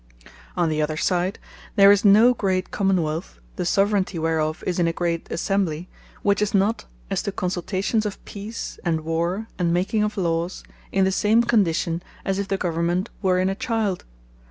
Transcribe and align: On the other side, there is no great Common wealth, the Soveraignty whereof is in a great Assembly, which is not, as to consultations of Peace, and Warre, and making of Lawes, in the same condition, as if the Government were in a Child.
On 0.57 0.67
the 0.69 0.81
other 0.81 0.97
side, 0.97 1.37
there 1.75 1.91
is 1.91 2.03
no 2.03 2.33
great 2.33 2.71
Common 2.71 3.03
wealth, 3.03 3.39
the 3.55 3.65
Soveraignty 3.67 4.17
whereof 4.17 4.63
is 4.65 4.79
in 4.79 4.87
a 4.87 4.91
great 4.91 5.31
Assembly, 5.31 5.89
which 6.23 6.41
is 6.41 6.55
not, 6.55 6.85
as 7.11 7.21
to 7.21 7.31
consultations 7.31 8.03
of 8.03 8.17
Peace, 8.25 8.79
and 8.83 9.01
Warre, 9.01 9.45
and 9.59 9.71
making 9.71 10.01
of 10.01 10.17
Lawes, 10.17 10.63
in 10.91 11.05
the 11.05 11.11
same 11.11 11.43
condition, 11.43 12.01
as 12.25 12.39
if 12.39 12.47
the 12.47 12.57
Government 12.57 13.11
were 13.21 13.37
in 13.37 13.47
a 13.47 13.53
Child. 13.53 14.03